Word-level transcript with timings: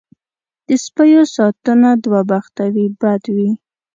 دې 0.67 0.75
سپیو 0.85 1.23
ساتنه 1.35 1.89
دوه 2.03 2.21
بخته 2.31 2.63
وي 2.73 2.85
بد 3.01 3.23
وي. 3.35 3.51